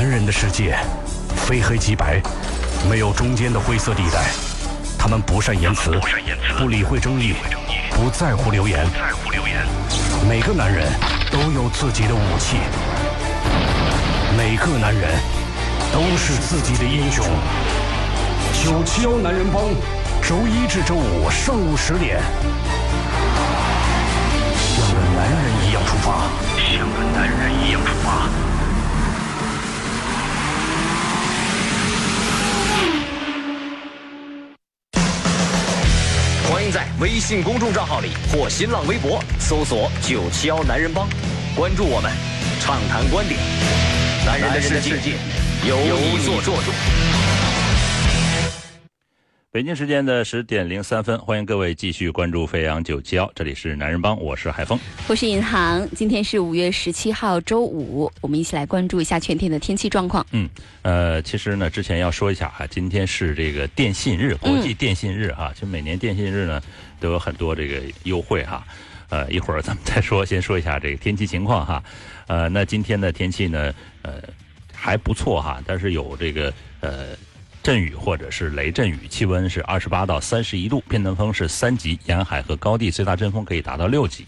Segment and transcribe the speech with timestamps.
[0.00, 0.78] 男人的世界，
[1.46, 2.22] 非黑即白，
[2.88, 4.30] 没有中间的灰色地带。
[4.98, 5.90] 他们不善言辞，
[6.58, 7.34] 不理会争议，
[7.90, 8.86] 不在乎流言。
[10.26, 10.90] 每个男人
[11.30, 12.56] 都有自己的武器，
[14.38, 15.10] 每个男人
[15.92, 17.22] 都是自己的英雄。
[18.64, 19.64] 九七幺男人帮，
[20.26, 22.22] 周一至周五上午十点，
[24.64, 26.24] 像个男人一样出发，
[26.56, 28.49] 像个男人一样出发。
[37.00, 41.08] 微信公众账号里或新浪微博搜索“九七幺男人帮”，
[41.56, 42.12] 关注我们，
[42.60, 43.40] 畅谈观点。
[44.26, 45.12] 男人的世界
[45.66, 46.70] 由你做主。
[49.52, 54.78] 北京时间的十点零三分，欢迎各位继续关注飞扬九七幺，这里是男人帮，我是海峰，
[55.08, 55.88] 我是银行。
[55.96, 60.24] 今天是五月十七号，周五，我们一起来关注一下全天的天气状况。
[60.30, 60.48] 嗯，
[60.82, 66.62] 呃，其实呢，之前要说一下哈，今天是这个电信日，国际电信日哈，其实每年电信日呢
[67.00, 68.64] 都有很多这个优惠哈。
[69.08, 71.82] 呃，一会儿咱们再说，先说一下这个天气情况哈。
[72.28, 74.22] 呃，那今天的天气呢，呃，
[74.72, 77.16] 还不错哈，但是有这个呃。
[77.62, 84.24] 阵雨或者是雷阵雨，气温是二十八到三十一度，偏南风是三级，沿海和高地最大阵风可以达到六级，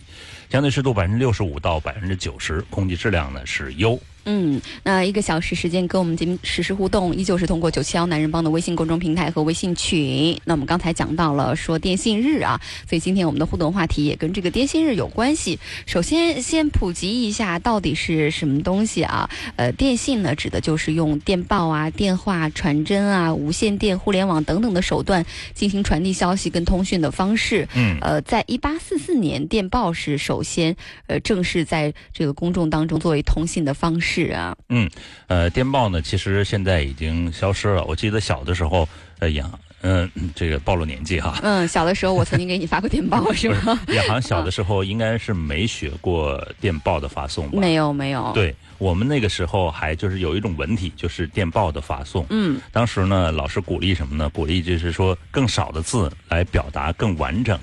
[0.50, 3.98] 相对湿度百分之六十五到百分之九十，空气质量呢是优。
[4.24, 10.38] 嗯，那一个小时时间跟我们节目实时互动，依旧是通过九七幺男人帮的微信公众平台和微信群。
[10.44, 15.58] 那我们刚才讲到了说电信日啊，所以今天我们的互动话题也跟这个电信日有关系。
[15.86, 19.28] 首先，先普及一下到底是什么东西啊？
[19.56, 27.66] 呃，电信呢，指的就是用电报啊、电话、传真啊、无线电、互联网等等的手段进行传递消息跟通讯的方式。
[27.74, 30.76] 嗯，呃，在一八四四年，电报是首先
[31.08, 34.11] 呃正式在这个公众当中作为通信的方式。
[34.12, 34.90] 是啊，嗯，
[35.26, 37.82] 呃，电报呢，其实现在已经消失了。
[37.86, 38.86] 我记得小的时候，
[39.20, 41.38] 呃，杨，嗯，这个暴露年纪哈。
[41.42, 43.80] 嗯，小的时候我曾经给你发过电报， 是吗？
[43.88, 47.58] 亚航小的时候应该是没学过电报的发送吧？
[47.58, 48.30] 没有，没有。
[48.34, 52.26] 对我们那个时候还就是有一种文体，就是电报的发送。
[52.28, 54.28] 嗯，当时呢，老师鼓励什么呢？
[54.28, 57.58] 鼓励就是说更少的字来表达更完整，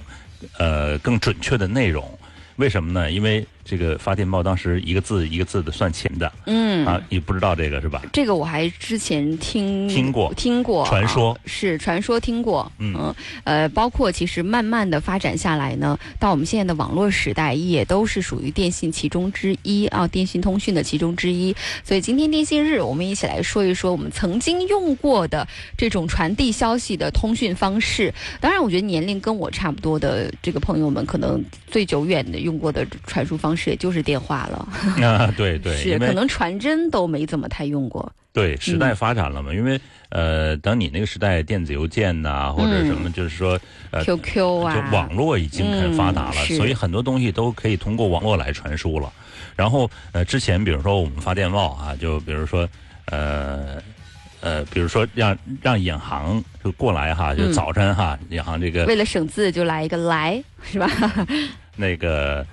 [0.58, 2.04] 呃，更准确的内容。
[2.56, 3.10] 为什么呢？
[3.12, 8.02] 因为这个发电报当时一个字一个字的算钱的，嗯啊，你不知道这个是吧？
[8.12, 13.14] 这个我还之前听听过听过传说，是传说听过，嗯
[13.44, 21.56] 呃，包括其实慢慢的发展下来呢，到我们现在的网络时代，也都是属于电信其中之一啊，电信通讯的其中之一。
[21.84, 25.48] 所以今天电信日，我们一起来说一说我们曾经用过的
[25.78, 28.12] 这种传递消息的通讯方式。
[28.42, 34.68] 当然，我觉得年龄跟我差不多的这个朋友们，可能最久远的用过的传输方式，也就是电话了。
[35.06, 38.12] 啊， 对对，是可能传真都没怎么太用过。
[38.32, 43.60] 对，时代发展了嘛，因为呃，等你那个时代，电子邮件呐，或者什么，就是说
[43.90, 49.12] 呃，QQ 啊，就网络已经很发达了，所以很多东西都可以通过网络来传输了。
[49.56, 52.70] 然后呃，之前比如说我们发电报啊，就比如说
[53.06, 53.82] 呃
[54.42, 60.88] 呃，比如说让让引航就过来哈，就早晨哈，引航这个为了省字就来一个来是吧？
[61.76, 62.46] 那个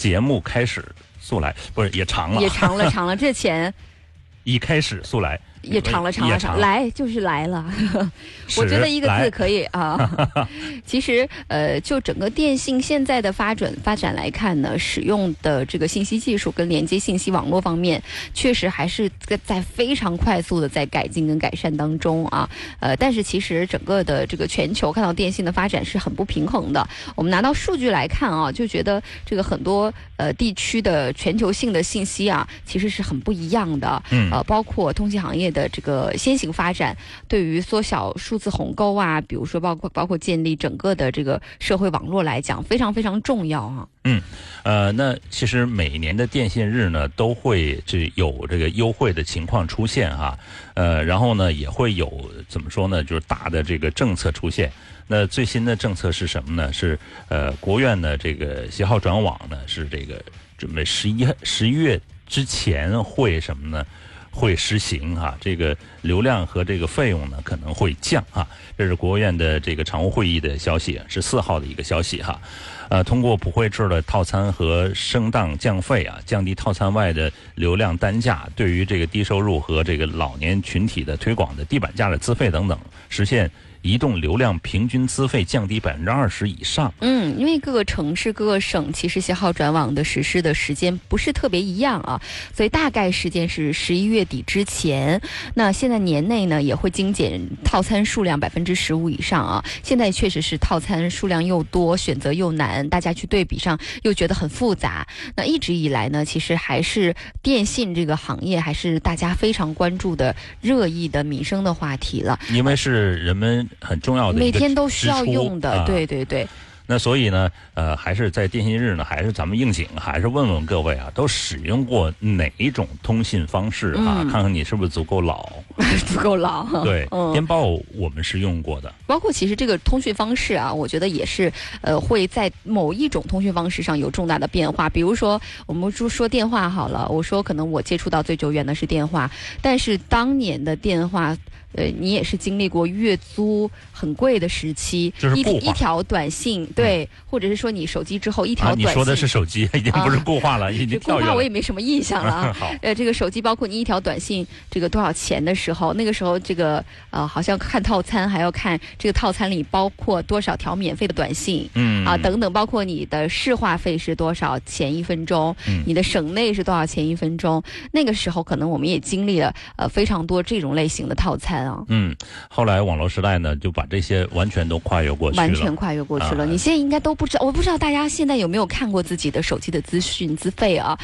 [0.00, 0.82] 节目开始
[1.20, 3.72] 速来，不是也长了，也长了长了，这钱
[4.44, 5.38] 一开始速来。
[5.62, 7.64] 也长了，长了，长来 就是来了。
[8.56, 10.28] 我觉得一个字可以啊。
[10.86, 19.10] 其实，呃，就整个电信现在的发展发展来看呢，使用的这个信息技术跟连接信息网络方面，确实还是
[19.44, 22.48] 在非常快速的在改进跟改善当中啊。
[22.80, 26.88] 呃，但是其实整个的这个全球看到电信的发展是很不平衡的。
[27.14, 34.02] 我们拿到数据来看啊，就觉得这个很多呃地区的全球性的信息啊，其实是很不一样的。
[34.10, 34.30] 嗯。
[34.32, 35.49] 呃，包括通信行业。
[35.50, 36.96] 的这个先行发展，
[37.28, 43.88] 对于缩小数字鸿沟啊，比如说包括包括建立整个的这个社会网络来讲，非常非常重要啊。
[44.04, 44.22] 嗯，
[44.62, 50.38] 呃，那其实每年的电信日呢，都会这有这个优惠的情况出现哈，
[50.74, 54.72] 呃，然后呢也会有怎么说呢，就是大的这个政策出现。
[55.06, 56.72] 那最新的政策是什么呢？
[56.72, 56.98] 是
[57.28, 60.22] 呃，国务院的这个携号转网呢，是这个
[60.56, 63.84] 准备十一十一月之前会什么呢？
[64.30, 68.46] 会实行啊，这个流量和这个费用呢可能会降啊，
[68.78, 72.40] 这是国务院的这个常务会议的消息，是四号的一个消息哈。
[72.88, 82.78] 呃，通过普惠制的套餐和升档降费啊，降低套餐外的流量单价，对于这个低收入和这个老年群体的推广的地板价的资费等等，
[83.08, 83.48] 实现
[83.82, 86.92] 移动流量平均资费降低百分之二十以上。
[87.00, 92.20] 嗯，因为各个城市、各个省其实携号转网的实施的时间不是特别一样啊，
[92.54, 95.20] 所以大概时间是十一月底之前。
[95.54, 99.64] 那现在年内呢也会精简套餐数量百分之十五以上啊。
[99.82, 105.06] 现在确实是套餐数量又多，选择又难，大家去对比上又觉得很复杂。
[105.36, 112.38] 那一直以来呢，其实还是电信这个行业还是大家非常关注的热议的民生的话题了。
[112.50, 116.46] 因为是人们很重要的每天都需要用的，对对对。
[116.86, 124.26] 那所以呢，呃，还是在电信日呢，还是咱们应景，还是问问各位啊，都使用过哪一种通信方式啊？
[124.28, 125.48] 看看你是不是足够老，
[126.04, 126.66] 足够老。
[126.82, 128.92] 对， 嗯电报我们是用过的。
[129.06, 134.90] 包括其实这个通讯方式啊，我觉得也是呃会在某一种通讯方式上有重大的变化。
[134.90, 139.30] 比如说，我们说说电话好了，我说可能我接触到最久远的是电话，
[139.62, 141.36] 但是当年的电话。
[141.72, 152.52] 呃，你也是经历过月租很贵的时期，一一条短信，对，或者是说你手机之后一条短信，你说的是手机，已经不是固话了，已经固话我也没什么印象了。
[152.58, 162.04] 好，呃，这个手机包括你一条短信这个多少钱的时候，那个时候这个呃好像看套餐还要看这个套餐里包括多少条免费的短信，嗯。
[162.04, 165.54] 啊等等，包括你的市话费是多少钱一分钟，
[165.86, 167.62] 你的省内是多少钱一分钟，
[167.92, 171.59] 那个时候可能我们也经历了呃非常多这种类型的套餐。
[171.88, 172.14] 嗯，
[172.48, 175.42] 后来网络时代呢，就把这些完全都跨越过去了。
[175.42, 176.46] 完全跨越过去了。
[176.46, 180.98] 你现在应该都不知道，我不知道大家现在有没有看过自己的手机的资讯资费啊？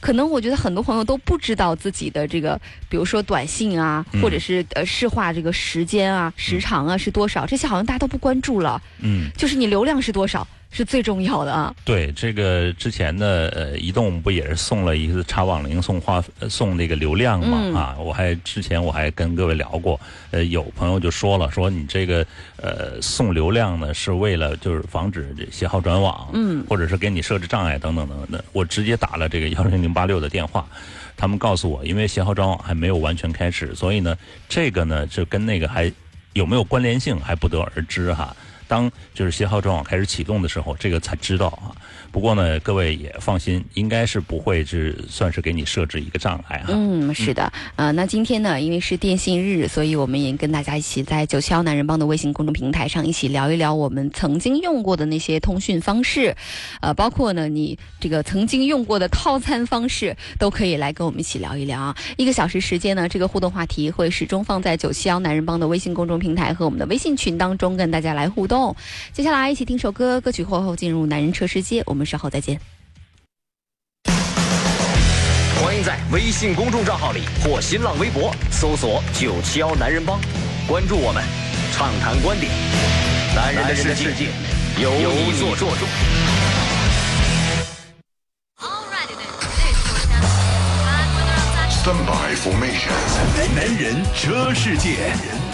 [0.00, 8.80] 可能我觉得很多朋友都不知道自己的这个，比如说短信啊，或者是呃市话这个时间啊、时长啊是多少，这些好像大家都不关注了。
[9.00, 10.46] 嗯，就是你流量是多少。
[10.70, 11.74] 是最重要的啊！
[11.84, 17.78] 对，这个之前呢，呃，移动不也是送了一次插网龄送话送那个流量嘛？
[17.78, 19.98] 啊，我还之前我还跟各位聊过，
[20.30, 22.24] 呃，有朋友就说了，说你这个
[22.56, 28.40] 呃送流量呢是为了就是防止这携号转网，嗯，或者是给你设置障碍等等等等。
[28.52, 30.68] 我直接打了这个幺零零八六的电话，
[31.16, 34.16] 他们告诉我，因为携号转网还没有完全开始，所以呢，
[34.48, 35.90] 这个呢就跟那个还
[36.34, 38.36] 有没有关联性还不得而知哈。
[38.68, 41.74] 当就是携号转网开始启动的时候，这个才知道啊。
[42.10, 46.66] 不过呢，各位也放心，应该是不会是算是给你设置一个障碍哈。
[46.70, 56.34] 嗯，是的，呃，那今天呢，因为是电信日，所以我们也跟大家一起在九七幺男人帮的微信公众平台上一起聊一聊我们曾经用过的那些通讯方式，
[56.80, 61.96] 呃，包括呢你这个曾经用过的套餐方式，都可以来跟我们一起聊一聊啊。
[62.16, 68.74] 一个小时时间呢，这个互动话题会始终放在九七幺男人帮的微信公众平台和我们的微信群当中，跟大家来互动。
[69.12, 72.60] 接下来一起听首歌，歌曲过后进入男人车世界，我们稍后再见。
[75.62, 80.20] 欢迎在微信公众账号里或新浪微博搜索“九七幺男人帮”，
[80.68, 81.22] 关注我们，
[81.72, 82.50] 畅谈观点。
[83.34, 84.30] 男人的世界
[84.80, 85.66] 由你做主。
[91.82, 92.92] Standby formation，
[93.54, 95.12] 男人车世界，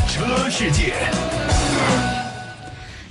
[0.09, 0.95] 车世界。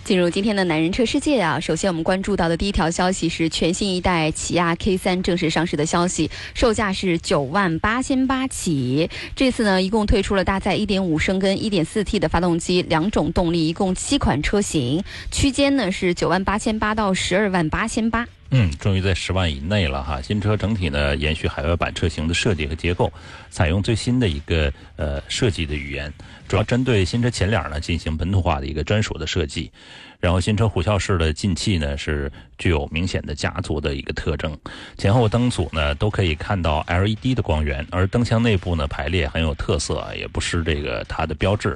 [0.04, 9.10] 进入今天的男人车世界啊，首先我们关注到的第一条消息是全新一代起亚 K 三正式上市的消息，售价是九万八千八起。
[9.34, 15.02] 这次呢，一共推出了搭载一点五升跟一点四 T 的发动机两种动力，一共七款车型，
[15.32, 18.28] 区间呢是九万八千八到十二万八千八。
[18.56, 20.22] 嗯，终于在十万以内了哈。
[20.22, 23.12] 新车整体呢延续海外版车型的设计和结构，
[23.50, 26.14] 采用最新的一个呃设计的语言，
[26.48, 29.72] 主要针对新车前脸呢进行本土化的一个专属的设计。
[30.20, 34.56] 然后新车虎啸式的进气呢是具有明显的家族的一个特征，
[35.00, 41.76] 前后灯组呢都可以看到 LED 的光源，而灯箱内部呢排列很有特色，也不失这个它的标志。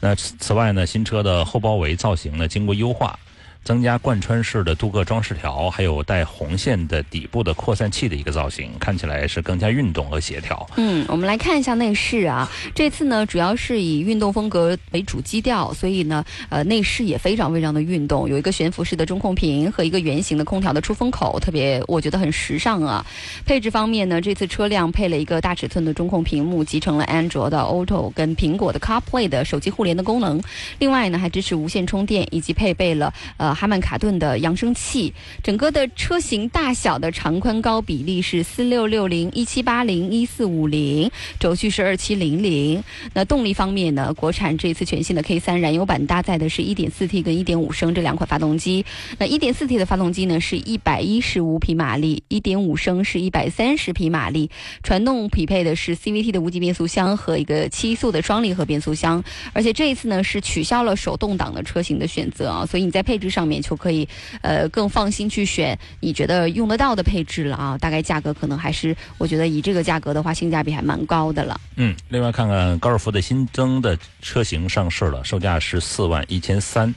[0.00, 3.18] 那此外呢，新车的后包围造型呢经过优化。
[3.66, 10.64] 增加贯穿式的镀铬装饰条，还有带红线的底部的扩散器的一个造型，看起来是更加运动和协调。
[10.76, 23.04] 嗯，我们来看一下内饰啊，这次呢主要是以运动风格为主基调，所以呢，呃，内饰也非常非常的运动，有一个悬浮式的中控屏和一个圆形的空调的出风口，特别我觉得很时尚啊。
[23.44, 30.40] 配置方面呢，这次车辆配了一个大尺寸的中控屏幕，集成了安卓的 Auto 跟苹果的 CarPlay 的手机互联的功能，
[30.78, 33.55] 另外呢还支持无线充电，以及配备了呃。
[33.56, 41.10] 哈曼卡顿的扬声器，整个的车型大小的长宽高比例是四六六零、一七八零、一四五零，
[41.40, 42.84] 轴距是二七零零。
[43.14, 48.84] 那动力方面呢，国产这次全新的 K 三燃油版搭载的是一点四 T 跟一点五升这两款发动机。
[49.18, 54.50] 那一点四 T 的发动机呢是一百一十五匹马力，一点五升是一百三十匹马力，
[54.82, 59.24] 传动匹配的是 CVT 的无级变速箱和一个七速的双离合变速箱。
[59.54, 64.08] 而且这一次呢是取消了手动挡的车型的选择啊，所以你在配置上面就可以
[64.42, 67.78] 呃更放心去选你觉得用得到的配置了啊。
[67.78, 71.60] 大概价格可能还是我觉得以这个价格的话，性价比还蛮高的了。
[71.76, 76.92] 嗯，另外看看高尔夫的新增的车型上市了，售价是四万一千三，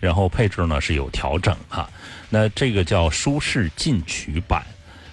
[0.00, 1.88] 然后配置呢是有调整哈。
[2.30, 4.64] 那这个叫舒适进取版，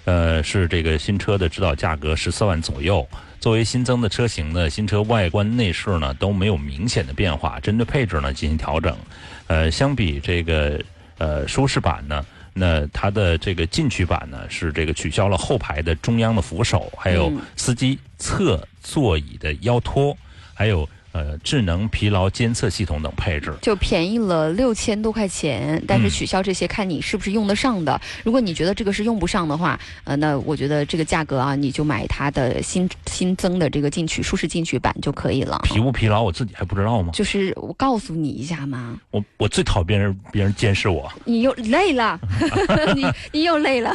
[0.05, 3.07] 呃，是这个新车的指导价格十四万左右。
[3.41, 8.95] 作为新增的车型呢，新车外观内饰呢都没有明显的变化，针对配置呢进行调整。
[9.47, 10.79] 呃，相比这个
[11.17, 20.15] 呃舒适版呢，那它的这个进取版呢是这个取消了后排的中央的扶手，还有司机侧座椅的腰托，
[20.53, 20.87] 还有。
[21.13, 27.99] 呃，智能疲劳监测系统等配置就便宜了六千多块钱，但是取消这些看你是不是用得上的。
[28.23, 35.59] 如果你觉得这个是用不上的话，呃，那我觉得这个价格啊，你就买它的新新增的这个进取舒适进取版就可以了。
[35.65, 37.11] 疲不疲劳，我自己还不知道吗？
[37.13, 38.97] 就是我告诉你一下嘛。
[39.11, 41.11] 我我最讨厌别人别人监视我。
[41.25, 42.17] 你又累了，
[42.95, 43.93] 你你又累了。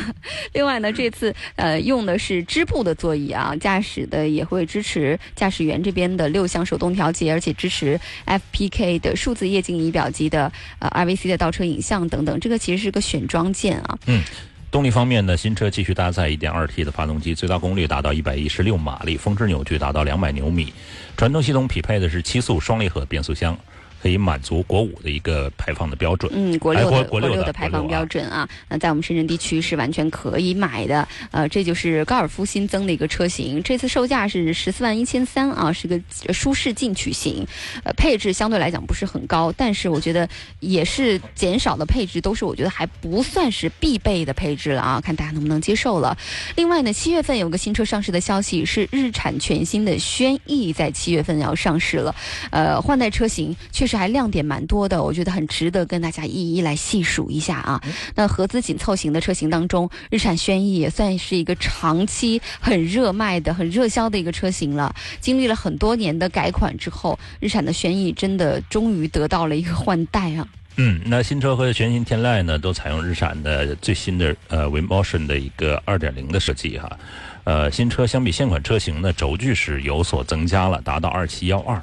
[0.53, 7.06] 另外呢，这次呃用的是织布的座椅啊，驾驶的也会支持驾驶员这边的六项手动调。
[7.07, 13.99] 调节，而且支持 FPK 的数字液晶仪表机的呃 RVC 的倒车影像等等，这个其实是个选装件啊。
[14.07, 14.23] 嗯，
[14.71, 20.73] 动力方面呢，新车继续搭载 1.2T 的发动机，最大功率达到116马力，峰值扭矩达到200牛米，
[21.17, 23.57] 传动系统匹配的是七速双离合变速箱。
[24.03, 28.49] 可以满足国五的一个排放的标准，嗯，国六的国六的排放标准啊。
[28.69, 31.07] 那在我们深圳地区是完全可以买的。
[31.33, 36.01] 呃，这就是高尔夫新增的一个车型，这次售价是十四万一千三啊，是个
[36.33, 37.45] 舒适进取型。
[37.83, 40.29] 呃，配置相对来讲不是很高，但是我觉得
[40.61, 46.17] 也是减少的配置，都是我觉得还不算是必备的配置了啊，看大家能不能接受了。
[46.55, 52.15] 另外呢，七月份有个新车上市的消息是日产全新的轩逸在七月份要上市了。
[52.51, 53.96] 呃，换代车型确实。
[53.97, 57.81] 还亮点蛮多的，我觉得很值得跟大家一一来细数一下啊。
[58.15, 64.95] 那合资紧凑型的车型当中，日产轩逸也算是一个长期很热卖的、很热销的一个车型了。
[65.21, 70.47] 经历了很多年的改款之后，日产的轩逸真的终于得到了一个换代啊。
[70.79, 76.99] 嗯，那新车和全新天籁呢，都采用日产的最新的呃 w i m o t i o n 的一个2.0的设计哈。
[77.45, 81.81] 呃，新车相比现款车型呢，轴距是有所增加了，达到2712。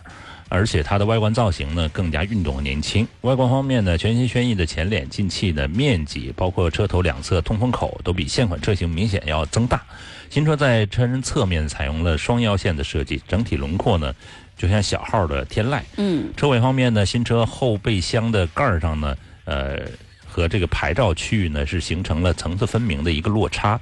[0.54, 3.08] 而且它的外观造型呢更加运动和年轻。
[3.22, 9.84] 外观方面呢，全新轩逸的前脸进气的面积，包括车头两侧通风口，都比现款车型明显要增大。
[10.30, 14.14] 新车在车身侧面采用了双腰线的设计，整体轮廓呢
[14.56, 15.82] 就像小号的天籁。
[15.98, 16.32] 嗯。
[16.38, 19.80] 车尾方面呢，新车后备箱的盖上呢，呃，
[20.28, 23.82] 和这个牌照区域呢是形成了层次分明的一个落差，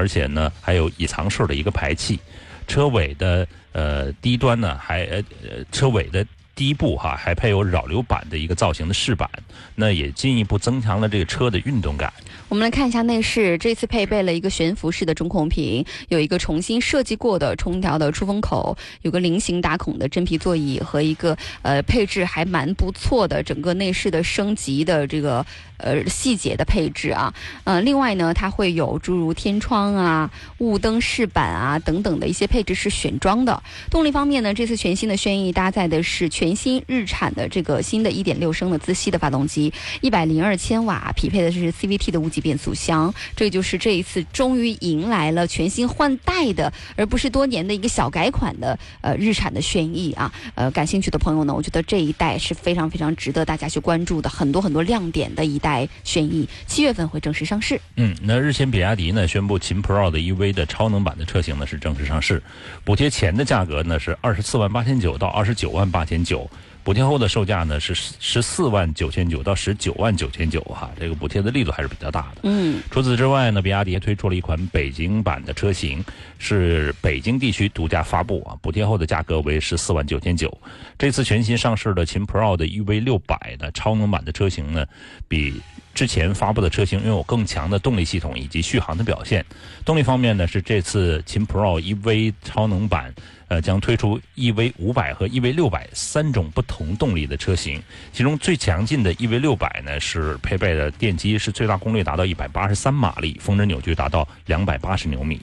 [0.00, 2.18] 而且呢还有隐藏式的一个排气。
[2.66, 3.46] 车尾的。
[3.72, 5.22] 呃，低端呢还呃
[5.70, 6.26] 车尾的
[6.56, 9.30] 低部哈还配有扰流板的一个造型的饰板，
[9.76, 12.12] 那也进一步增强了这个车的运动感。
[12.48, 25.46] 我们来看一下内饰，这次配备了一个悬浮式的中控屏，有一个重新设计过的空调的出风口，有个菱形打孔的真皮座椅和一个呃配置还蛮不错的整个内饰的升级的这个
[25.82, 27.32] 呃细节的配置啊。
[27.62, 33.62] 呃，另外呢，它会有诸如天窗啊、雾灯饰板啊等等的一些配置是选装的。
[33.90, 42.40] 动力方面呢，这次全新的轩逸搭载的是全新日产的这个新的一点六升的自吸的发动机，一百零二千瓦，匹配的是 CVT 的无级。
[42.40, 50.32] 变速箱，这就是这一次终于迎来了全新换代的，而不是多年的一个小改款的呃日产的轩逸啊。
[50.54, 57.80] 呃，感兴趣的朋友呢，我觉得这一代是非常非常值得大家去关注的，很多很多亮点的一代来轩逸，七月份会正式上市。
[57.96, 62.42] 嗯，那日前比亚迪呢宣布秦 Pro 的 EV 的超能版的车型呢是正式上市，
[62.84, 66.50] 补贴前的价格呢是二十四万八千九到二十九万八千九。
[66.82, 72.40] 补贴后的售价呢是十四万九千九到十九万九千九哈，这个补贴的力度还是比较大的。
[72.44, 76.04] 嗯，除此之外呢，比亚迪推出了一款北京版的车型，
[76.38, 80.56] 是北京地区独家发布啊，补贴后的价格为十四万九千九。
[80.98, 84.86] 这次全新上市的秦 Pro 的 EV 六百的超能版的车型呢，
[85.28, 85.60] 比
[85.94, 89.44] 之前发布的车型拥有更强的动力系统以及续航的表现。
[89.84, 93.14] 动力方面呢，是这次秦 Pro EV 超能版。
[93.50, 97.82] 呃，将推出 EV 五百和 EV 六百三种不同动力的车型。
[98.12, 105.40] 其中最强劲的 EV 六百呢，是配备的电机是最大功率达到一百八十三马力，峰值扭矩达到两百八十牛米。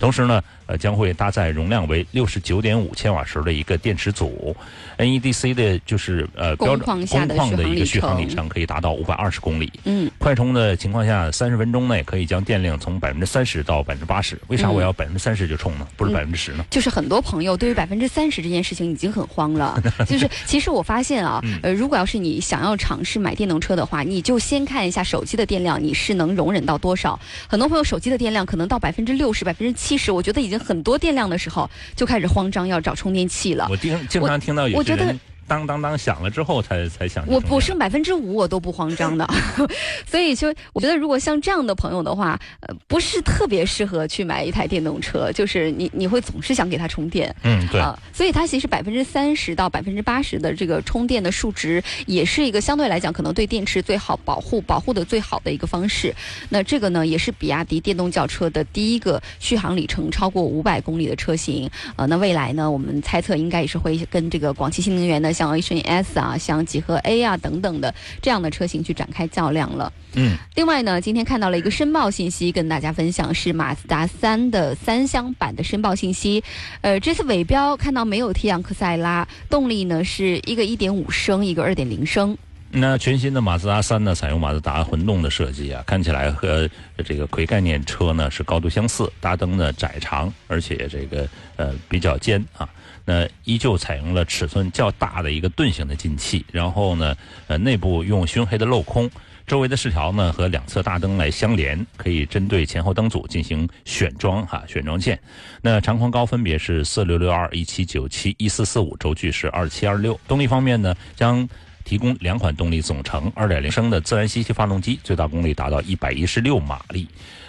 [0.00, 4.54] 同时呢，呃，将会搭载容量为六十九点五千瓦时的一个电池组
[4.98, 9.72] ，NEDC 的就是呃标准工况的一个续航里程可以达到五百二十公里。
[9.84, 14.38] 嗯，快充的情况下，三十分钟内可以将电量从百分之三十到百分之八十。
[14.48, 15.88] 为啥我要百分之三十就充呢？
[15.96, 16.64] 不是百分之十呢？
[16.70, 19.82] 就是很多朋友对于百分之三十这件事情已经很慌了。
[20.06, 27.18] 就是其实我发现啊，呃，如果要是你想要尝试买电动车的话，你就先看一下手机的电量，你是能容忍到多少？
[27.48, 29.96] 很多朋友手机的电量可能到百分之六十、百分之七。
[30.02, 33.66] 十我觉得已经很多电量的时候，就开始慌张要找充电器了。
[33.68, 35.20] 我经经常听到有些人。
[35.46, 37.24] 当当当响了之后才才想。
[37.26, 39.28] 我我剩百分之五我都不慌张的，
[40.06, 47.34] 所以就我觉得如果像这样的朋友的话，呃，不是特别适合去买一台电动车，就是你你会总是想给它充电。
[47.42, 47.82] 嗯，对。
[48.12, 56.14] 所以它其实百分之三十到百分之八十的这个充电的数值，也是一个相对来讲可能对电池最好保护保护的最好的一个方式。
[56.48, 61.68] 那这个呢，也是比亚迪电动轿车的第一个续航里程超过五百公里的车型。
[61.96, 65.31] 呃，那未来呢，我们猜测应该也是会跟这个广汽新能源的。
[65.32, 69.92] 像 H S 啊，像几何 A 啊等等的这样的车型去展开较量了。
[70.14, 76.44] 嗯，另外呢，今天看到了一个申报信息，跟大家分享是马自达三的三厢版的申报信息。
[76.82, 82.36] 呃，这次尾标看到没有提昂克赛拉，动力呢是一个1.5升，一个2.0升。
[82.74, 86.68] 那全新的马自达三呢，采用马自达混动的设计啊，看起来和
[87.04, 92.68] 这个魁概念车呢是高度相似，大灯呢窄长，而且这个呃比较尖啊。
[93.04, 97.16] 那依旧采用了尺寸较大的一个盾形的进气，然后呢，
[97.48, 99.10] 呃，内部用熏黑的镂空，
[99.46, 105.18] 周围的饰条呢和两侧大灯来相连，可以针对前后灯组进行选装哈，选装件。
[105.60, 110.18] 那长宽高分别是四六六二、一七九七、一四四五，轴距是二七二六。
[110.28, 111.48] 动力方面呢，将
[111.84, 117.08] 提供两款动力总成，二点零升的自然吸气发动机，最大功率达到一百一十六马力，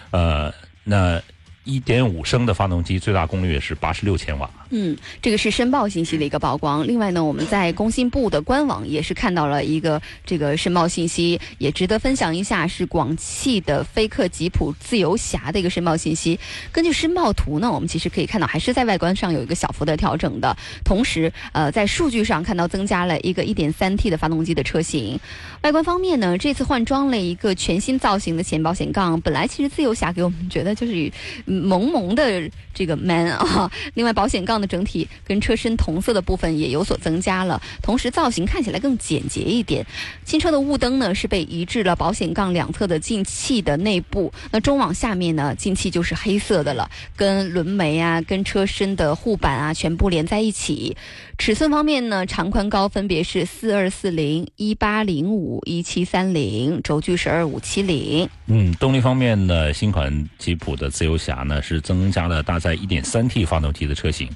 [0.10, 0.52] 呃，
[0.84, 1.22] 那。
[1.64, 4.50] 一点五升的发动机最大功率是八十六千瓦。
[4.70, 6.86] 嗯，这个是申报信息的一个曝光。
[6.86, 16.40] 另外呢，我们在工信部的官网也是看到了一个这个申报信息，也值得分享一下，是广汽的菲克吉普自由侠的一个申报信息。
[16.72, 20.58] 根据申报图呢，我们其实可以看到，还是在外观上有一个小幅的调整的。
[20.84, 25.20] 同时，呃，在数据上看到增加了一个一点三 T 的发动机的车型。
[25.62, 29.22] 外观方面呢，这次换装了一个全新造型的前保险杠。
[29.22, 31.12] 本来其实自由侠给我们觉得就是。
[31.54, 39.86] 萌萌的这个 man 啊， 另外保险杠的整体跟车身同色的部分也有所增加了，同时造型看起来更简洁一点。
[40.26, 50.96] 新车的雾灯呢是被移至了保险杠两侧的进气的内部，那中网下面呢进气就是黑色的了，跟轮眉啊、跟车身的护板啊全部连在一起。
[51.38, 58.30] 尺寸方面呢，长宽高分别是四二四零、一八零五、一七三零，轴距是二五七零。
[58.46, 64.30] 嗯，动力方面呢，新款吉普的自由侠呢是增加了搭载 1.3T 发动机的车型，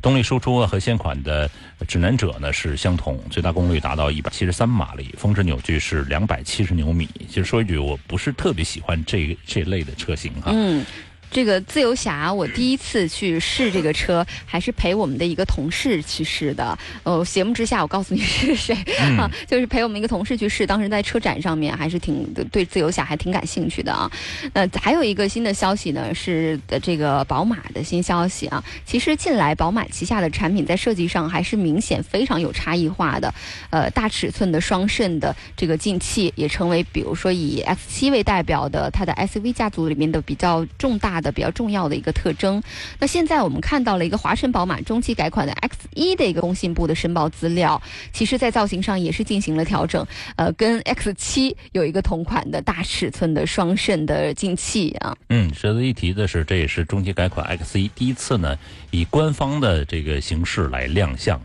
[0.00, 1.50] 动力输出和现款的
[1.86, 7.08] 指南者呢是相同，最大功率达到173马力，峰值扭矩是270牛米。
[7.28, 10.50] 其实说一句，我不是特别喜欢这这类的车型哈。
[10.54, 10.84] 嗯。
[11.32, 16.78] 这个自由侠，我第一次去试这个车，还是陪我们的一个同事去试的。
[17.04, 18.74] 呃，节目之下，我告诉你是谁
[19.16, 19.28] 啊？
[19.48, 24.10] 就是陪我们一个同事去试，当时在车展上面，还是挺对自由侠还挺感兴趣的啊。
[24.52, 28.62] 那还有一个新的消息呢，是的这个宝马的新消息啊。
[28.84, 33.32] 其实近来宝马旗下的产品在设计上还是明显非常有差异化的。
[33.70, 41.21] 呃，大尺寸的双肾的这个进气，也成为比如说以 X 七为代表的它的 SUV 家族里面的比较重大。
[41.22, 42.62] 的比较重要的一个特征。
[42.98, 47.80] 那现在我们看到了一个华晨宝马中期改款的 X 一的一个工信部的申报资料，
[48.12, 50.04] 其实在造型上也是进行了调整，
[50.36, 55.16] 呃，跟 X 七有一个同款的大尺寸的双肾的进气啊。
[55.28, 58.58] 嗯，值得一提的是，这也是中期改款 X 一第一次呢
[58.90, 61.40] 以官方的这个形式来亮相。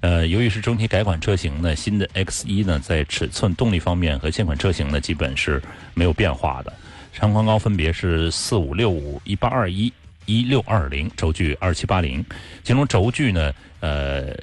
[0.00, 5.62] 呃，由于是中期改款车型呢，新的 X 一呢在尺寸、动力方面和现款车型呢基本是
[5.94, 6.72] 没有变化的。
[7.12, 9.92] 长宽高分别是四五六五一八二一
[10.26, 12.24] 一六二零，轴距二七八零。
[12.64, 14.34] 其中轴距呢，呃，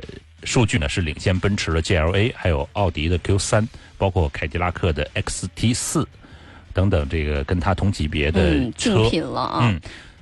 [0.43, 6.07] 数据呢是领先奔驰的 GLA，还有奥迪的 Q 三，包括凯迪拉克的 XT 四
[6.71, 9.75] 等等，这个跟它同级别的车品了啊。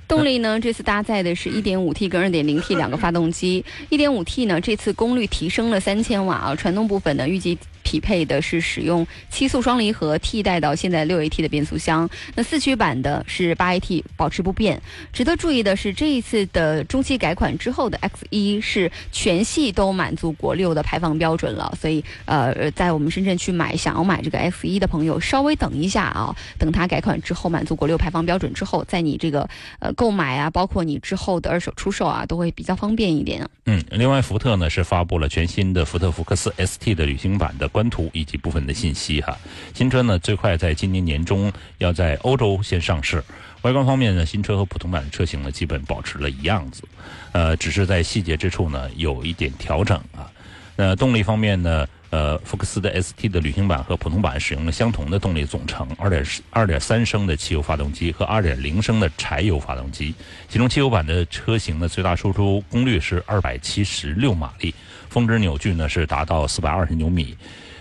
[0.08, 3.62] 动力呢，这次搭载的是 1.5T 跟 2.0T 两个发动机。
[3.90, 7.58] 1.5T 呢，这次功率提升了三千瓦啊，传动部分呢预计。
[7.82, 12.08] 匹配的是使用七速双离合替代到现在六 AT 的变速箱。
[12.34, 14.80] 那四驱版的是八 AT 保持不变。
[15.12, 21.72] 值得注意的是，这一次的中期改款之后的 X 一是全系都满足国六的排放标准了。
[21.80, 33.48] 所以，呃，在我们深圳去买想要买这个 X 一的朋友，稍微等一下啊，等它改款之后满足国六排放标准之后，在你这个呃购买啊，包括你之后的二手出售啊，都会比较方便一点。
[33.66, 39.38] 嗯，另外，福特呢是发布了全新的福特福克斯 ST 的旅行版的官图以及部分的信息哈。
[39.72, 43.22] 新车呢最快在今年年中要在欧洲先上市。
[43.62, 46.82] 外观方面呢，新车和普通版的车型呢基本保持了一样子，
[47.30, 50.26] 呃，只是在细节之处呢有一点调整啊。
[50.74, 60.14] 那动力方面呢，呃，福克斯的 ST 的旅行版和普通版使用了相同的动力总成，二点二点三升的汽油发动机和二点零升的柴油发动机。
[60.48, 64.74] 其中汽油版的车型呢，最大输出功率是二百七十六马力，
[65.10, 67.36] 峰值扭矩呢是达到四百二十牛米。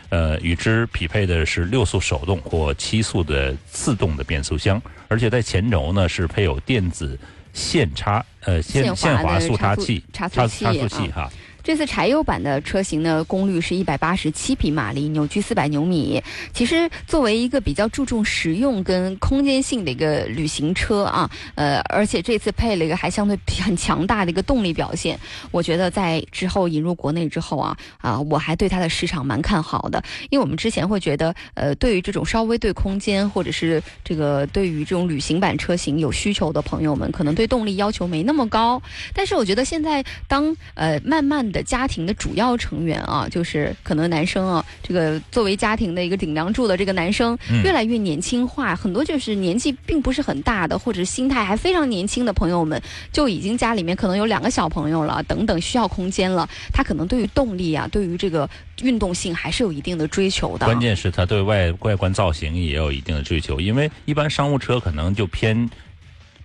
[0.09, 7.19] 呃，与之匹配的是六速手动或七速的自动的变速箱，而且在前轴呢是配有电子
[7.51, 11.29] 线差呃线线滑速差器差差速器哈。
[11.67, 16.23] 这次柴油版的车型呢，功率是一百八十七匹马力，扭矩四百牛米。
[16.53, 25.19] 其实作为一个比较注重实用跟空间性的一个旅行车啊，呃，而且这次配了一个还相对很强大的一个动力表现，
[25.51, 30.01] 我觉得在之后引入国内之后啊，啊，我还对它的市场蛮看好的。
[30.29, 38.81] 因为我们之前会觉得，呃，对于这种稍微对空间或者是这个对于这种旅行版车型有需求的朋友们，可能对动力要求没那么高。
[39.13, 41.56] 但是我觉得现在当呃慢慢的。
[41.63, 58.49] 家庭的主要成员啊，就是可能男生啊，这个作为家庭的一个顶梁柱的这个男生，越来越年轻化，很多就是年纪并不是很大的，或者心态还非常年轻的朋友们，就已经家里面可能有两个小朋友了，等等需要空间了，他可能对于动力啊，对于这个
[58.81, 60.65] 运动性还是有一定的追求的。
[60.65, 65.69] 关键是他对外外观造型也有一定的追求，因为一般商务车可能就偏。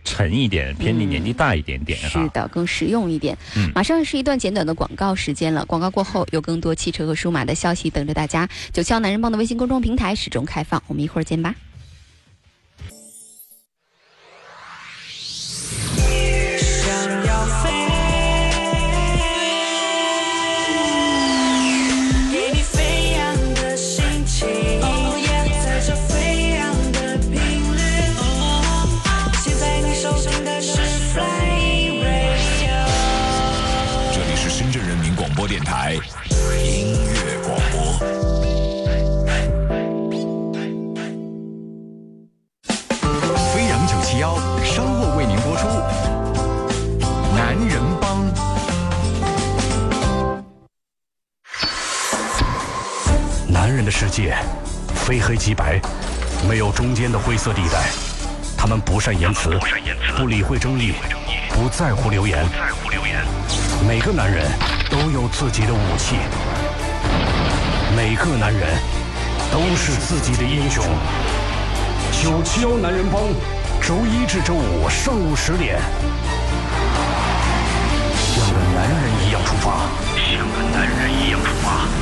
[0.05, 2.23] 沉一点，偏你年纪大一点点哈。
[2.23, 3.37] 是的，更实用一点。
[3.57, 5.65] 嗯，马上是一段简短的广告时间了。
[5.65, 8.49] 广告过后，有更多汽车和数码的消息等着大家。
[8.73, 11.55] 九七幺男人帮的微信公众平台始终开放，我们一会儿见吧。
[57.03, 57.91] 间的灰色地带。
[58.57, 59.59] 他们不善言辞，
[60.17, 60.93] 不理会争议，
[61.49, 62.47] 不在乎流言。
[63.88, 64.49] 每个男人
[64.88, 66.15] 都有自己的武器，
[67.97, 68.79] 每个男人
[69.51, 70.85] 都是自己的英雄。
[72.23, 73.21] 九七幺男人帮，
[73.83, 75.81] 周一至周五上午十点，
[78.15, 82.02] 像个男人一样出发，像个男人一样出发。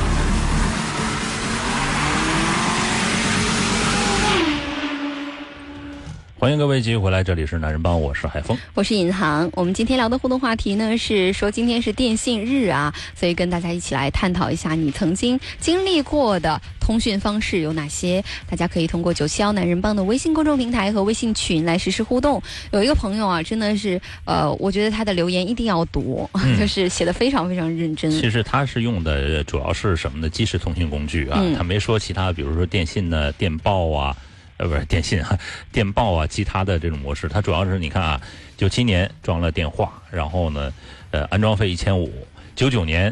[6.41, 9.47] 欢迎各位继续回来，这里是男人帮，我是海峰，我是尹航。
[9.53, 18.23] 我们今天聊的互动话题呢是说今天是电信日啊，所以跟大家一起来探讨一下你曾经经历过的通讯方式有哪些。
[18.49, 22.41] 大家可以通过九七幺男人帮的微信公众平台和微信群来实时互动。
[22.71, 26.27] 有一个朋友啊，真的是呃，我觉得他的留言一定要读，
[26.59, 28.09] 就是写的非常非常认真。
[28.09, 30.27] 其实他是用的主要是什么呢？
[30.27, 34.17] 即时通讯工具啊，他没说其他，比如说电信呢、电报啊。
[34.61, 35.35] 呃，不是电信啊，
[35.71, 38.21] 电报啊，其他的这种模式，它主要是你看啊，
[38.55, 40.71] 九七年装了电话，然后呢，
[41.09, 42.13] 呃，安装费一千五，
[42.55, 43.11] 九九年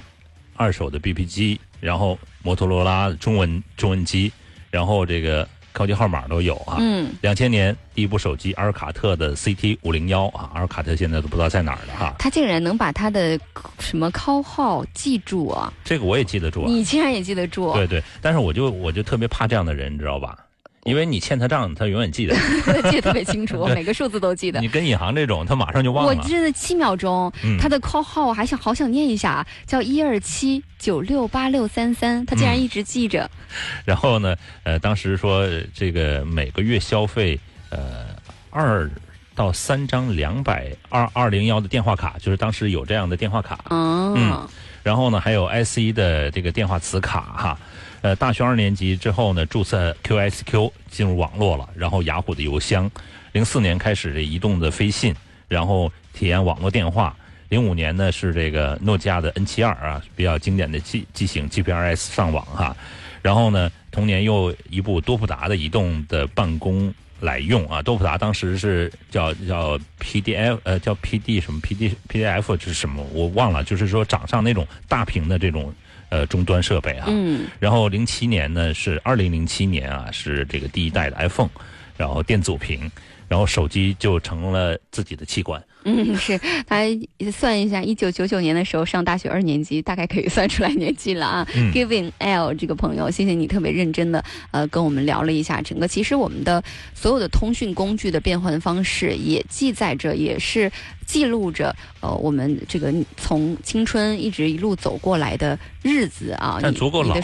[0.56, 4.32] 二手的 BP 机，然后摩托罗拉中文中文机，
[4.70, 6.78] 然后这个高级号码都有啊。
[6.80, 7.12] 嗯。
[7.22, 12.14] 两千年第一部手机阿尔卡特的 CT 五零幺啊，阿尔卡特现在都不知道在哪儿了哈。
[12.20, 13.40] 他竟然能把他的
[13.80, 15.74] 什么 call 号记住啊？
[15.84, 16.62] 这个我也记得住。
[16.66, 17.74] 啊你竟然也记得住？
[17.74, 20.38] 对对，但是我就我就特别怕这样的人，你知道吧？
[20.84, 22.36] 因为你欠他账，他永远记得，
[22.90, 24.60] 记得特别清楚，每个数字都记得。
[24.62, 26.10] 你跟银行这种，他马上就忘了。
[26.10, 33.30] 我真的七秒钟，他的 call 号我还想好想念一下，叫一二七九六八六三三，他竟然一直记着。
[33.84, 37.40] 然后呢，呃，当时说这个每个月消费
[37.70, 38.08] 呃
[38.50, 38.90] 二
[39.36, 43.66] 到三张两百二二零幺的电话卡，就是当时有这样的电话卡。
[43.70, 44.48] 嗯。
[44.82, 47.60] 然后呢，还有 IC 的这个电话磁卡哈。
[48.02, 52.90] 呃，大学二年级之后呢，注册 QSQ 进入网络了，然后雅虎的邮箱。
[53.34, 55.14] 零四年开始这移动的飞信，
[55.48, 57.16] 然后体验网络电话。
[57.50, 62.76] 零五年呢是这个诺基亚的 N 七二啊，比较经典的机机型 GPRS 上网哈。
[63.22, 67.82] 然后呢，同年又一部多普达的移动的办公来用啊。
[67.82, 75.74] 多普达当时是叫叫 PDF 呃叫 PD 什么 PD PDF 是什么我忘了，就是说掌上那种大屏的这种
[76.10, 77.06] 呃终端设备啊。
[77.10, 77.48] 嗯。
[77.60, 81.50] 然后零七年呢是二零零七年啊是这个第一代的 iPhone，
[81.98, 82.92] 然后电阻屏。
[83.28, 85.64] 然后手机就成了自己的器官。
[85.86, 86.38] 嗯，是
[86.68, 86.84] 他
[87.32, 91.48] 算一下，一九九九年的时候上大学二年级，大概可以算出来年纪了啊。
[91.74, 95.88] Giving L 这个朋友，谢谢你特别认真的呃跟我们聊了一下整个。
[95.88, 96.62] 其实我们的
[96.94, 100.70] 所有的通讯工具的变换方式，也记载着，也是
[101.06, 106.60] 记录着呃我们这个从青春一直一路走过来的日子啊。
[106.62, 107.20] 但足够老啊！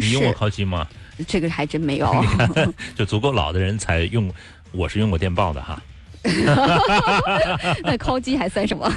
[0.00, 0.88] 你你用过吗？
[1.28, 2.10] 这个还真没有。
[2.96, 4.32] 就足够老的人才用。
[4.72, 5.80] 我是用过电报的哈。
[7.82, 8.88] 那敲机还算什么？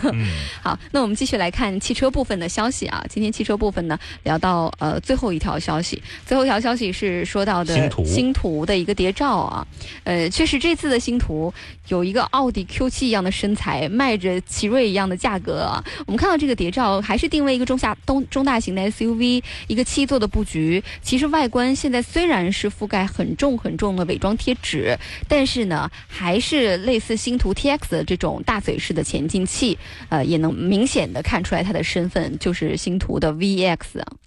[0.61, 3.03] 好，那我们继续来看汽车部分的消息啊。
[3.09, 9.65] 今天汽车部分呢，聊到呃最后一条消息，最后一条消息是说到的星途星途的一个谍照啊。
[10.03, 11.51] 呃，确实这次的星途
[11.87, 15.83] 有一个奥迪 Q7 一样的身材，卖着奇瑞一样的价格啊。
[16.05, 20.83] 我们看到这个谍照还是定位一个中下中中大型的 SUV，一个七座的布局。
[21.01, 24.95] 其实外观现在虽然是覆盖很重很重的伪装贴纸，
[25.27, 27.14] 但是呢，还是类似。
[27.15, 29.77] 星图 TX 的这种大嘴式的前进器，
[30.09, 33.77] 呃，也能明显的看出来它的身份就是星图的 VX。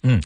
[0.03, 0.20] 嗯，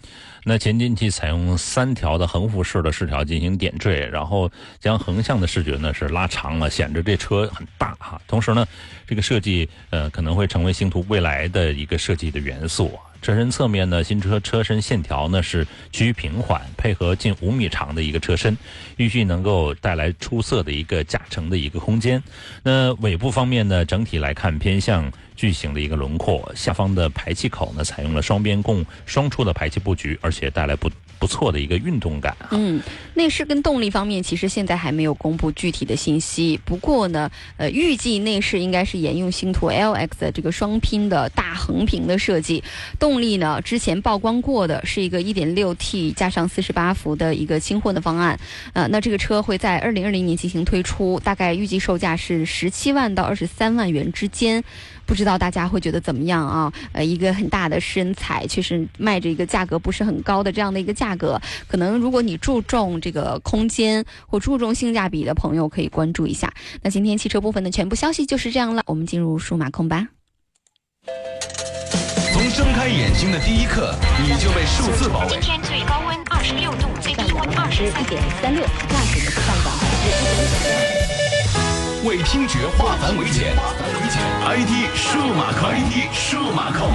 [0.44, 4.50] 那前进器采用三条的横幅式的饰条进行点缀，然后
[4.80, 8.20] 将横向的视觉呢是拉长了，显得这车很大哈。
[8.26, 8.66] 同时呢，
[9.06, 12.98] 这个设计呃可能会成为星途未来的一个设计的元素。
[13.20, 18.58] 车身侧面呢，新车车身线条呢是趋于平缓，配合近五米长的一个车身，
[18.96, 22.20] 预计能够带来出色的一个驾乘的一个空间。
[22.64, 30.90] 那尾部方面呢，整体来看偏向巨型的一个轮廓，下方的排气口呢采用了双边共双出的排气布局，而且带来不。
[31.18, 32.36] 不错的一个运动感。
[32.50, 32.82] 嗯，
[33.14, 36.58] 内饰跟动力方面，其实现在还没有公布具体的信息。
[36.64, 42.64] 不过呢，呃，预计内饰应该是沿用星途 LX 的这个双拼的大横屏的设计。
[42.98, 48.36] 动力呢，之前曝光过的是一个 1.6T 加上48伏的一个轻混的方案。
[48.72, 54.64] 呃，那这个车会在2020年进行推出，大概预计售价是17万到23万元之间。
[55.12, 56.72] 不知道大家会觉得怎么样啊？
[56.92, 66.50] 呃，一个很大的身材，确实卖着一个价格不是很高的这样的一个价格，可能如果你注重这个空间或注重性价比的朋友，可以关注一下。
[66.80, 70.08] 那今天汽车部分的全部消息就是这样了，我们进入数码控吧。
[72.32, 75.32] 从睁开眼睛的第一刻，你就被数字包围。
[75.32, 81.31] 今天最高温二十六度，最低温二十一点三六，价值上涨百分之一点九。
[82.04, 83.54] 为听觉化繁为简
[84.44, 86.90] ，ID 数码控，ID 数码控。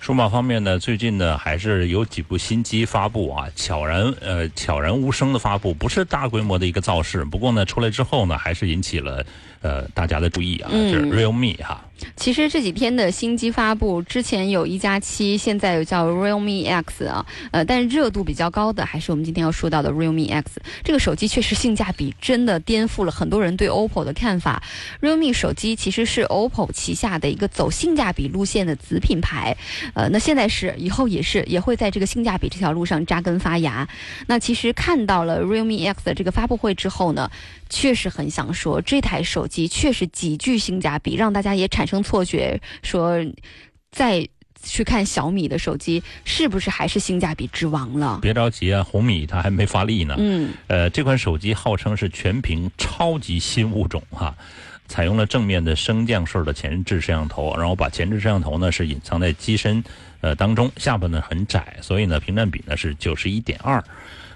[0.00, 7.24] 数码方面呢，最近呢还是有几部新机发布啊，悄然呃悄然无声的发布，不是大规模的一个造势。
[7.24, 9.26] 不过呢，出来之后呢，还是引起了
[9.60, 11.84] 呃大家的注意啊，是 Realme 哈。
[12.14, 20.62] 其实这几天的新机发布，之前有一加七，现在有叫 Realme X 啊，呃，但是热度比较高的还是我们今天要说到的 Realme X。
[20.84, 24.62] 这个手机确实性价比真的颠覆了很多人对 OPPO 的看法。
[25.00, 29.56] Realme 手机其实是 OPPO 旗下的一个走性价比路线的子品牌，
[29.94, 33.88] 呃，那现在是，以后也是，也会在这个性价比这条路上扎根发芽。
[34.28, 37.28] 那其实看到了 Realme X 的这个发布会之后呢，
[37.68, 41.88] 确实很想说，这台手机确实极具性价比，让大家也产。
[41.88, 43.16] 生错觉，说
[43.90, 44.28] 再
[44.62, 48.18] 去看小米的手机是不是还是性价比之王了？
[48.20, 50.14] 别着急啊，红米它还没发力呢。
[50.18, 54.36] 嗯，呃，这款手机号称是全屏超级新物种哈，
[54.86, 59.82] 采用了正面的升降式的前置摄像头，然后把前置摄像头呢是隐藏在机身
[60.20, 63.82] 呃当中，下巴呢很窄，所以呢屏占比呢是九十一点二。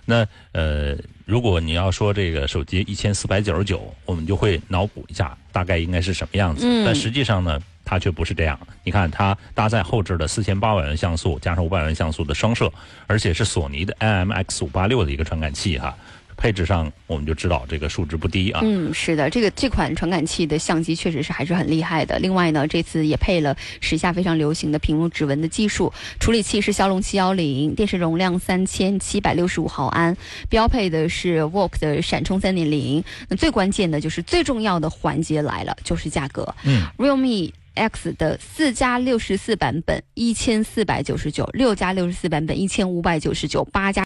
[0.06, 6.66] 那呃，如果你要说这个手机一千四百九十九，我们就会脑补一下大概应该是什么样子。
[6.84, 8.58] 但实际上呢，它却不是这样。
[8.84, 12.72] 你看，它搭载后置的四千八百万像素加上五百万像素的双摄，
[13.06, 15.96] 而且是索尼的 IMX 五八六的一个传感器哈。
[16.36, 18.60] 配置上，我们就知道这个数值不低啊。
[18.62, 22.18] 嗯，是的，这个这款传感器的相机确实是还是很厉害的。
[22.18, 30.16] 另外呢，这次也配了时下非常流行的屏幕指纹的技术，处理器是骁龙七幺零，电池容量三千七百六十五毫安，
[30.48, 33.02] 标配的是 Walk 的闪充三点零。
[33.28, 36.54] 那最关键的就是最重要的环节来了，就是价格。
[36.64, 37.52] 嗯，Realme。
[37.74, 44.00] X 的四加六十四版本一千四百九十九，六加六十四版本一千五百九十九，八加。